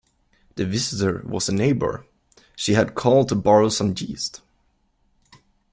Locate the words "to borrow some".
3.29-3.93